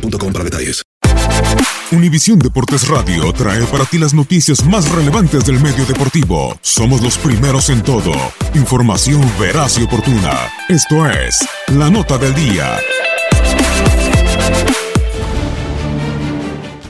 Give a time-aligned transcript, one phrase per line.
[0.00, 0.82] para detalles.
[1.90, 6.56] Univisión Deportes Radio trae para ti las noticias más relevantes del medio deportivo.
[6.62, 8.12] Somos los primeros en todo.
[8.54, 10.48] Información veraz y oportuna.
[10.68, 12.78] Esto es La Nota del Día.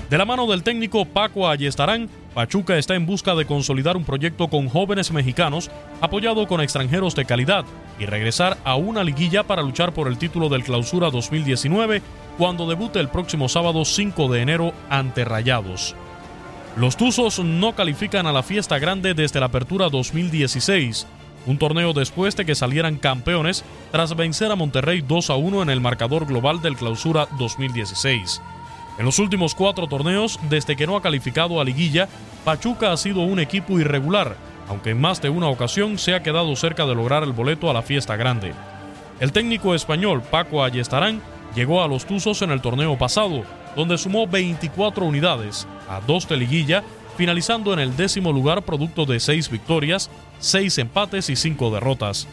[0.09, 4.49] De la mano del técnico Paco Ayestarán, Pachuca está en busca de consolidar un proyecto
[4.49, 5.71] con jóvenes mexicanos
[6.01, 7.65] apoyado con extranjeros de calidad
[7.99, 12.03] y regresar a una liguilla para luchar por el título del Clausura 2019
[12.39, 15.95] cuando debute el próximo sábado 5 de enero ante Rayados.
[16.77, 21.07] Los Tuzos no califican a la fiesta grande desde la apertura 2016,
[21.47, 25.71] un torneo después de que salieran campeones tras vencer a Monterrey 2 a 1 en
[25.71, 28.41] el marcador global del Clausura 2016.
[28.99, 32.09] En los últimos cuatro torneos, desde que no ha calificado a liguilla,
[32.45, 34.37] Pachuca ha sido un equipo irregular,
[34.69, 37.75] aunque en más de una ocasión se ha quedado cerca de lograr el boleto a
[37.75, 38.53] la fiesta grande.
[39.21, 41.23] El técnico español Paco Ayestarán
[41.55, 43.43] llegó a los Tuzos en el torneo pasado,
[43.77, 46.83] donde sumó 24 unidades, a dos de liguilla,
[47.17, 52.27] finalizando en el décimo lugar producto de seis victorias, seis empates y cinco derrotas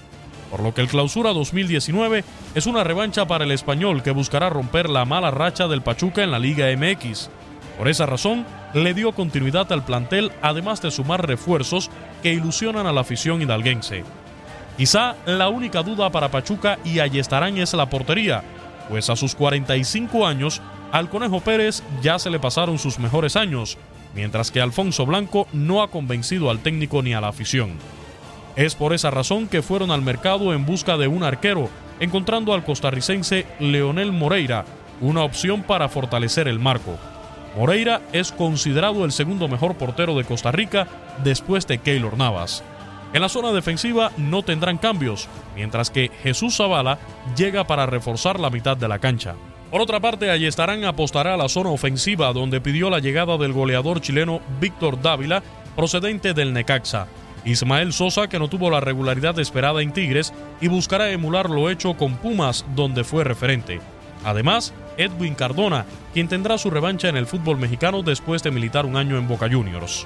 [0.50, 2.24] por lo que el Clausura 2019
[2.56, 6.32] es una revancha para el español que buscará romper la mala racha del Pachuca en
[6.32, 7.30] la Liga MX.
[7.78, 11.90] Por esa razón, le dio continuidad al plantel además de sumar refuerzos
[12.22, 14.04] que ilusionan a la afición hidalguense.
[14.78, 18.44] Quizá la única duda para Pachuca y Ayestarán es la portería,
[18.90, 20.62] pues a sus 45 años
[20.92, 23.78] al Conejo Pérez ya se le pasaron sus mejores años,
[24.16, 27.78] mientras que Alfonso Blanco no ha convencido al técnico ni a la afición.
[28.56, 31.70] Es por esa razón que fueron al mercado en busca de un arquero,
[32.00, 34.66] encontrando al costarricense Leonel Moreira,
[35.00, 36.98] una opción para fortalecer el marco.
[37.56, 40.88] Moreira es considerado el segundo mejor portero de Costa Rica
[41.24, 42.64] después de Keylor Navas.
[43.12, 47.00] En la zona defensiva no tendrán cambios, mientras que Jesús Zavala
[47.36, 49.36] llega para reforzar la mitad de la cancha.
[49.72, 54.02] Por otra parte, Ayestarán apostará a la zona ofensiva donde pidió la llegada del goleador
[54.02, 55.44] chileno Víctor Dávila,
[55.76, 57.08] procedente del Necaxa.
[57.46, 61.96] Ismael Sosa, que no tuvo la regularidad esperada en Tigres, y buscará emular lo hecho
[61.96, 63.80] con Pumas, donde fue referente.
[64.24, 68.98] Además, Edwin Cardona, quien tendrá su revancha en el fútbol mexicano después de militar un
[68.98, 70.06] año en Boca Juniors.